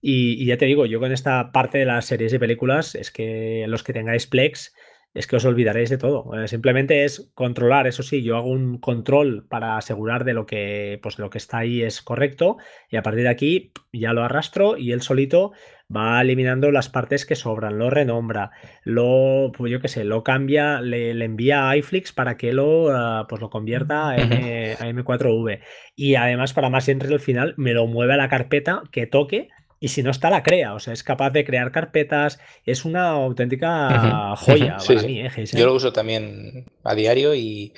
[0.00, 3.12] Y, y ya te digo, yo con esta parte de las series y películas, es
[3.12, 4.74] que los que tengáis Plex,
[5.12, 6.32] es que os olvidaréis de todo.
[6.38, 11.00] Eh, simplemente es controlar, eso sí, yo hago un control para asegurar de lo que,
[11.02, 12.58] pues, lo que está ahí es correcto
[12.90, 15.52] y a partir de aquí ya lo arrastro y él solito
[15.94, 18.52] va eliminando las partes que sobran, lo renombra,
[18.84, 23.26] lo, pues yo qué sé, lo cambia, le, envía a iFlix para que lo, ah,
[23.28, 25.60] pues lo convierta a, M, 4 v
[25.96, 29.48] Y además, para más entre al final, me lo mueve a la carpeta que toque
[29.82, 30.74] y si no está, la crea.
[30.74, 32.38] O sea, es capaz de crear carpetas.
[32.66, 37.72] Es una auténtica joya para mí, ¿eh, Yo lo uso también a diario y,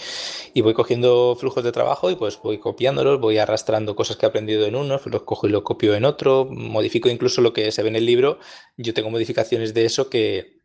[0.56, 4.66] voy cogiendo flujos de trabajo y pues voy copiándolos, voy arrastrando cosas que he aprendido
[4.66, 7.88] en uno, los cojo y los copio en otro, modifico incluso lo que se ve
[7.88, 8.38] en el libro.
[8.76, 10.61] Yo tengo modificaciones de eso que,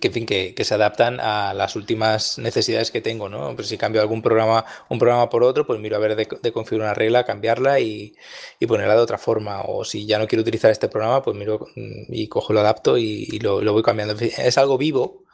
[0.00, 3.54] que, fin, que, se adaptan a las últimas necesidades que tengo, ¿no?
[3.54, 6.88] Pues si cambio algún programa, un programa por otro, pues miro a ver de, configurar
[6.88, 8.14] una regla, cambiarla y,
[8.66, 9.62] ponerla de otra forma.
[9.62, 12.98] O si ya no quiero utilizar este programa, pues miro mm, y cojo, lo adapto
[12.98, 14.14] y, lo, voy cambiando.
[14.20, 15.24] Es algo vivo,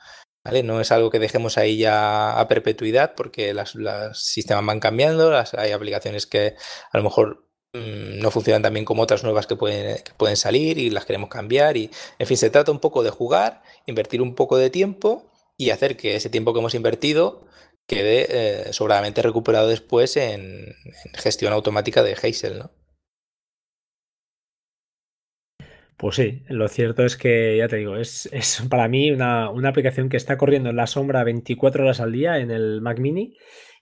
[0.45, 0.63] ¿vale?
[0.63, 5.73] No es algo que dejemos ahí ya a perpetuidad, porque los sistemas van cambiando, hay
[5.73, 6.57] aplicaciones que
[6.93, 11.05] a lo mejor no funcionan también como otras nuevas que pueden, pueden salir y las
[11.05, 11.77] queremos cambiar.
[11.77, 15.71] Y, en fin, se trata un poco de jugar, invertir un poco de tiempo y
[15.71, 17.47] hacer que ese tiempo que hemos invertido
[17.87, 20.75] quede eh, sobradamente recuperado después en,
[21.15, 22.71] gestión automática de Hazel, ¿no?
[25.97, 29.71] Pues sí, lo cierto es que, ya te digo, es, es para mí una, una,
[29.71, 33.37] aplicación que está corriendo en la sombra 24 horas al día en el Mac Mini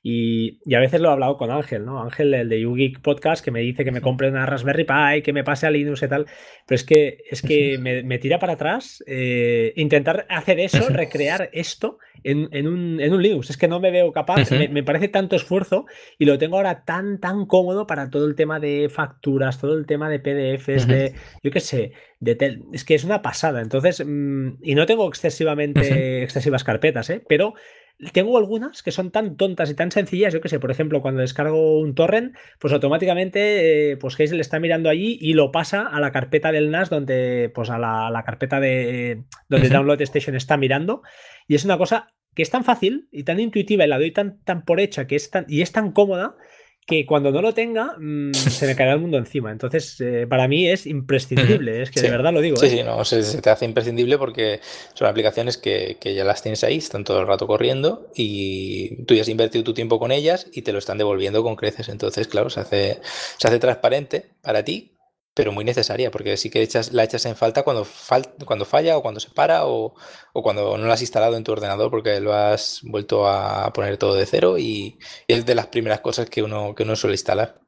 [0.08, 2.00] y, a veces lo he hablado con Ángel, ¿no?
[2.00, 5.32] Ángel, el de YouGeek Podcast, que me dice que me compre una Raspberry Pi, que
[5.32, 6.26] me pase a Linux y tal.
[6.64, 11.98] Pero es que, es que me, tira para atrás eh, intentar hacer eso, recrear esto
[12.22, 13.50] en, un, Linux.
[13.50, 15.86] Es que no me veo capaz, me, parece tanto esfuerzo
[16.20, 19.86] y lo tengo ahora tan, tan cómodo para todo el tema de facturas, todo el
[19.86, 21.90] tema de PDFs, de, yo qué sé,
[22.20, 23.60] de es que es una pasada.
[23.60, 27.24] Entonces, mm, y no tengo excesivamente, excesivas carpetas, ¿eh?
[27.28, 27.54] Pero
[28.12, 31.22] tengo algunas que son tan tontas y tan sencillas, yo que sé, por ejemplo, cuando
[31.22, 36.00] descargo un torrent, pues automáticamente eh, pues Hazel está mirando allí y lo pasa a
[36.00, 41.02] la carpeta del NAS donde, pues a la, carpeta de donde Download Station está mirando.
[41.48, 44.42] Y es una cosa que es tan fácil y tan intuitiva y la doy tan,
[44.44, 46.36] tan por hecha que es tan, y es tan cómoda
[46.86, 49.50] que cuando no lo tenga mm, se me caerá el mundo encima.
[49.50, 52.56] Entonces, eh, para mí es imprescindible, es que de verdad lo digo.
[52.56, 52.70] Sí, ¿eh?
[52.70, 54.60] sí, no, se, te hace imprescindible porque
[54.94, 59.22] son aplicaciones que, ya las tienes ahí, están todo el rato corriendo y tú ya
[59.22, 61.88] has invertido tu tiempo con ellas y te lo están devolviendo con creces.
[61.88, 63.00] Entonces, claro, se hace,
[63.36, 64.95] se hace transparente para ti
[65.36, 67.86] pero muy necesaria, porque sí que echas, la echas en falta cuando,
[68.46, 69.94] cuando falla o cuando se para o,
[70.32, 74.14] cuando no la has instalado en tu ordenador porque lo has vuelto a poner todo
[74.14, 77.60] de cero y, es de las primeras cosas que uno, que uno suele instalar.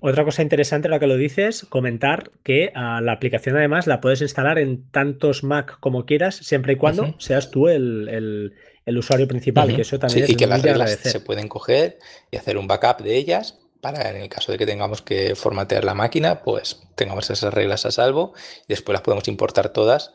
[0.00, 4.20] Otra cosa interesante, lo que lo dices, comentar que ah, la aplicación además la puedes
[4.20, 8.52] instalar en tantos Mac como quieras, siempre y cuando seas tú el,
[8.84, 11.98] usuario principal, que eso también es y que las reglas se pueden coger
[12.30, 15.84] y hacer un backup de ellas para en el caso de que tengamos que formatear
[15.84, 20.12] la máquina, pues tengamos esas reglas a salvo y después las podemos importar todas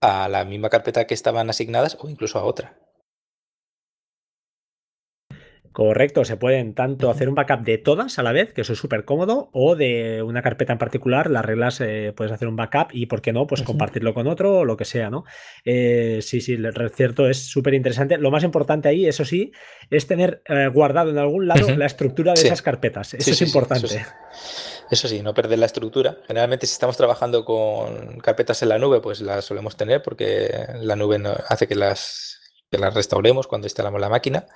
[0.00, 2.78] a la misma carpeta que estaban asignadas o incluso a otra.
[5.72, 8.78] Correcto, se pueden tanto hacer un backup de todas a la vez, que eso es
[8.78, 12.88] súper cómodo, o de una carpeta en particular, las reglas eh, puedes hacer un backup
[12.92, 13.46] y, ¿por qué no?
[13.46, 15.24] Pues compartirlo con otro o lo que sea, ¿no?
[15.64, 16.58] Eh, sí, sí,
[16.94, 18.18] cierto, es súper interesante.
[18.18, 19.52] Lo más importante ahí, eso sí,
[19.90, 23.14] es tener eh, guardado en algún lado la estructura de esas carpetas.
[23.14, 24.04] Eso es importante.
[24.90, 26.18] Eso sí, no perder la estructura.
[26.26, 30.96] Generalmente si estamos trabajando con carpetas en la nube, pues las solemos tener porque la
[30.96, 32.29] nube hace que las
[32.70, 34.46] que las restauremos cuando instalamos la máquina,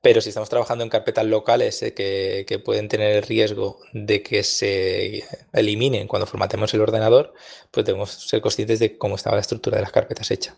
[0.00, 4.42] pero si estamos trabajando en carpetas locales eh, que, pueden tener el riesgo de que
[4.42, 7.34] se eliminen cuando formatemos el ordenador,
[7.70, 10.56] pues debemos ser conscientes de cómo estaba la estructura de las carpetas hecha.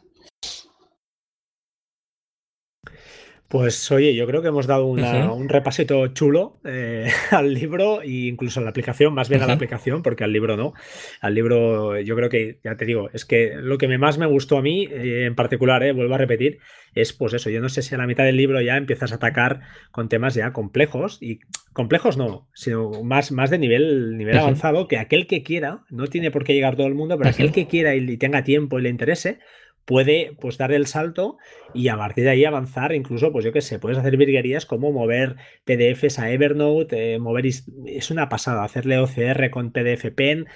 [3.53, 8.61] Pues oye, yo creo que hemos dado un repasito chulo eh, al libro e incluso
[8.61, 10.73] a la aplicación, más bien a la aplicación, porque al libro no.
[11.21, 14.57] Al libro yo creo que, ya te digo, es que lo que más me gustó
[14.57, 16.61] a mí eh, en particular, eh, vuelvo a repetir,
[16.95, 19.17] es pues eso, yo no sé si a la mitad del libro ya empiezas a
[19.17, 19.61] atacar
[19.91, 21.41] con temas ya complejos y
[21.75, 26.31] complejos no, sino más, más de nivel, nivel avanzado que aquel que quiera, no tiene
[26.31, 28.89] por qué llegar todo el mundo, pero aquel que quiera y tenga tiempo y le
[28.89, 29.41] interese,
[29.85, 31.39] puede pues dar el salto
[31.75, 34.93] y a partir de ahí avanzar, incluso, pues yo qué sé, puedes hacer virguerías como
[34.93, 40.47] mover PDFs a Evernote, eh, mover es una pasada, hacerle OCR con PDF Pen,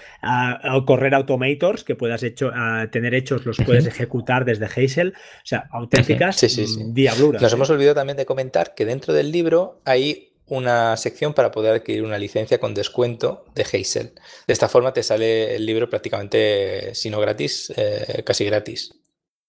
[0.72, 2.52] o correr automators que puedas hecho,
[2.92, 7.42] tener hechos, los puedes ejecutar desde Hazel, o sea, auténticas mm, diabluras.
[7.42, 7.56] Nos ¿eh?
[7.56, 12.04] hemos olvidado también de comentar que dentro del libro hay una sección para poder adquirir
[12.04, 14.12] una licencia con descuento de Hazel.
[14.46, 18.94] De esta forma te sale el libro prácticamente, si no gratis, eh, casi gratis.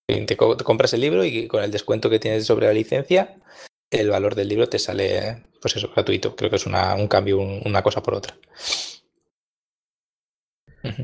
[0.07, 3.35] Te, compras el libro y con el descuento que tienes sobre la licencia,
[3.91, 6.33] el valor del libro te sale, pues eso, gratuito.
[6.35, 8.37] Creo que es un cambio, una cosa por otra.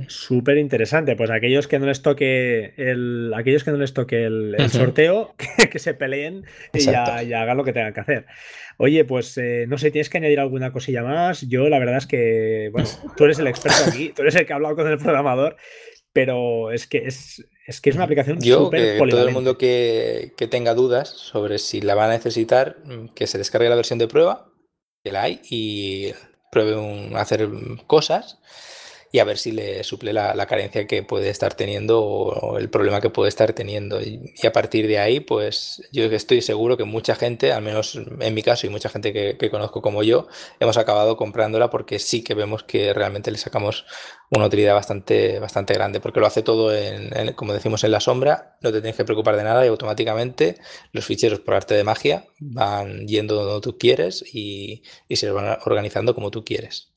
[0.08, 1.16] Súper interesante.
[1.18, 5.36] Pues aquellos que no les toque el, aquellos que no les toque el, sorteo,
[5.72, 8.26] que, se peleen y ya, hagan lo que tengan que hacer.
[8.78, 11.42] Oye, pues eh, no sé, ¿tienes que añadir alguna cosilla más?
[11.42, 12.88] Yo la verdad es que, bueno,
[13.18, 15.58] tú eres el experto aquí, tú eres el que ha hablado con el programador,
[16.14, 20.34] pero es que es, es que es una aplicación Yo, que todo el mundo que,
[20.38, 22.78] que, tenga dudas sobre si la va a necesitar,
[23.16, 24.52] que se descargue la versión de prueba,
[25.04, 26.14] que la hay, y
[26.52, 27.50] pruebe un, hacer
[27.88, 28.40] cosas
[29.14, 33.00] y a ver si le suple la, carencia que puede estar teniendo o, el problema
[33.00, 34.02] que puede estar teniendo.
[34.02, 38.34] Y, a partir de ahí, pues yo estoy seguro que mucha gente, al menos en
[38.34, 40.28] mi caso y mucha gente que, conozco como yo,
[40.60, 43.86] hemos acabado comprándola porque sí que vemos que realmente le sacamos
[44.32, 48.58] una utilidad bastante, bastante grande, porque lo hace todo, en, como decimos, en la sombra,
[48.62, 50.56] no te tienes que preocupar de nada y automáticamente
[50.92, 55.60] los ficheros por arte de magia van yendo donde tú quieres y, y se van
[55.66, 56.93] organizando como tú quieres.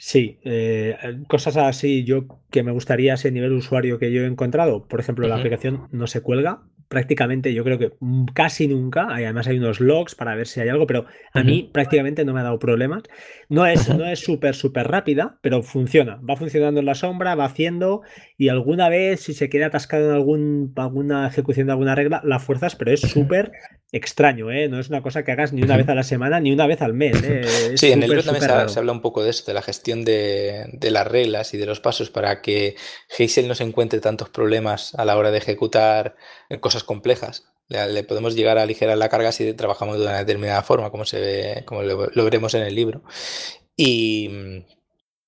[0.00, 0.96] Sí, eh,
[1.26, 4.86] cosas así yo que me gustaría ese nivel usuario que yo he encontrado.
[4.86, 7.92] Por ejemplo, la aplicación no se cuelga, prácticamente yo creo que
[8.32, 9.08] casi nunca.
[9.10, 12.40] Además hay unos logs para ver si hay algo, pero a mí prácticamente no me
[12.40, 13.02] ha dado problemas.
[13.48, 16.20] No es no es súper, súper rápida, pero funciona.
[16.28, 18.02] Va funcionando en la sombra, va haciendo
[18.40, 22.38] y alguna vez si se queda atascado en algún, alguna ejecución de alguna regla, la
[22.38, 23.50] fuerzas, pero es súper
[23.90, 24.68] extraño, ¿eh?
[24.68, 26.80] No es una cosa que hagas ni una vez a la semana ni una vez
[26.80, 27.20] al mes.
[27.24, 27.76] ¿eh?
[27.76, 30.66] sí, en el libro también se, habla un poco de eso, de la gestión de,
[30.72, 32.76] de, las reglas y de los pasos para que
[33.18, 36.14] Hazel no se encuentre tantos problemas a la hora de ejecutar
[36.60, 37.44] cosas complejas.
[37.66, 41.20] Le, podemos llegar a aligerar la carga si trabajamos de una determinada forma, como se
[41.20, 43.02] ve, como lo, veremos en el libro.
[43.76, 44.30] Y,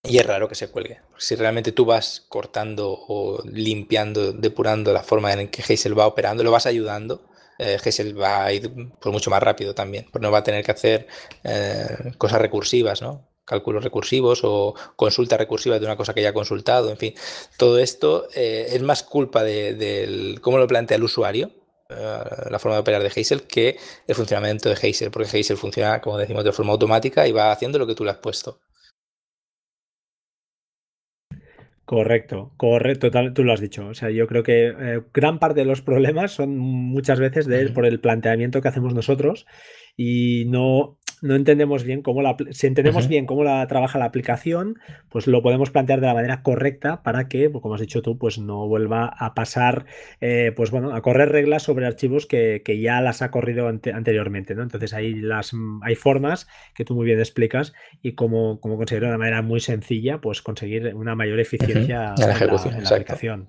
[0.03, 1.01] es raro que se cuelgue.
[1.19, 6.43] Si realmente tú vas cortando o limpiando, depurando la forma en que Hazel va operando,
[6.43, 7.23] lo vas ayudando,
[7.59, 10.65] eh, Hazel va a ir por mucho más rápido también, pues no va a tener
[10.65, 11.07] que hacer
[11.45, 13.31] eh, cosas recursivas, ¿no?
[13.51, 17.15] cálculos recursivos o consulta recursiva de una cosa que ya ha consultado, en fin,
[17.57, 21.51] todo esto eh, es más culpa de, cómo lo plantea el usuario,
[21.89, 23.77] eh, la forma de operar de Hazel, que
[24.07, 27.81] el funcionamiento de Hazel, porque Hazel funciona, como decimos, de forma automática y va haciendo
[27.81, 28.61] lo que tú le has puesto.
[31.91, 33.89] Correcto, correcto, tú lo has dicho.
[33.89, 37.69] O sea, yo creo que eh, gran parte de los problemas son muchas veces de,
[37.71, 39.45] por el planteamiento que hacemos nosotros
[39.97, 44.79] y no, no entendemos bien cómo la, si entendemos bien cómo la trabaja la aplicación,
[45.09, 48.19] pues lo podemos plantear de la manera correcta para que, pues como has dicho tú,
[48.19, 49.87] pues no vuelva a pasar,
[50.21, 54.63] eh, pues bueno, a correr reglas sobre archivos que, ya las ha corrido anteriormente, ¿no?
[54.63, 55.53] Entonces hay las
[55.83, 59.61] hay formas que tú muy bien explicas y cómo, cómo conseguir de una manera muy
[59.61, 63.49] sencilla, pues conseguir una mayor eficiencia en la, ejecución, en la aplicación.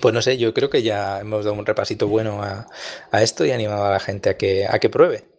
[0.00, 2.66] Pues no sé, yo creo que ya hemos dado un repasito bueno a,
[3.10, 5.33] a esto y animado a la gente a que, a que pruebe.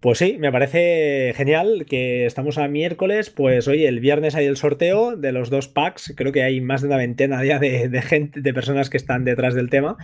[0.00, 3.30] Pues sí, me parece genial que estamos a miércoles.
[3.30, 6.12] Pues oye, el viernes hay el sorteo de los dos packs.
[6.14, 9.54] Creo que hay más de una veintena ya de, gente, de personas que están detrás
[9.54, 9.96] del tema.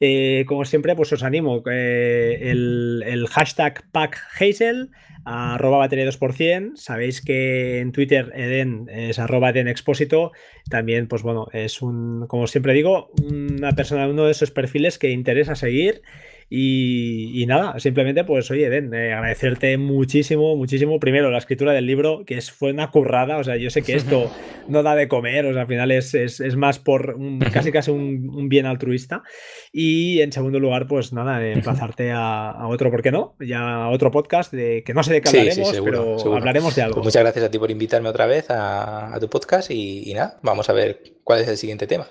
[0.00, 1.62] Eh, como siempre, pues os animo.
[1.70, 4.90] Eh, el, hashtag pack Hazel,
[5.26, 6.76] arroba batería 2%.
[6.76, 10.32] Sabéis que en Twitter Eden es arroba Eden Expósito.
[10.70, 15.10] También, pues bueno, es un, como siempre digo, una persona, uno de esos perfiles que
[15.10, 16.00] interesa seguir.
[16.50, 21.00] Y, nada, simplemente pues oye, Den, eh, agradecerte muchísimo, muchísimo.
[21.00, 23.94] Primero, la escritura del libro, que es, fue una currada, o sea, yo sé que
[23.94, 24.30] esto
[24.68, 27.16] no da de comer, o sea, al final es, es, más por
[27.52, 29.22] casi casi un, bien altruista.
[29.72, 33.34] Y en segundo lugar, pues nada, emplazarte a, otro, ¿por qué no?
[33.40, 36.94] Ya a otro podcast de que no sé de qué hablaremos, pero hablaremos de algo.
[36.96, 40.68] Pues muchas gracias a ti por invitarme otra vez a, tu podcast y nada, vamos
[40.68, 42.06] a ver cuál es el siguiente tema.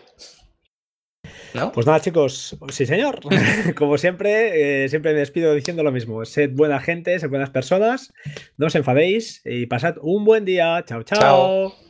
[1.74, 3.20] Pues nada, chicos, sí, señor.
[3.76, 6.26] Como siempre, eh, siempre me despido diciendo lo mismo.
[6.26, 8.14] Sed buena gente, sed buenas personas,
[8.58, 10.84] no os enfadéis y pasad un buen día.
[10.88, 11.04] chao.
[11.04, 11.83] chao.